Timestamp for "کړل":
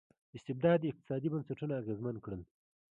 2.25-2.41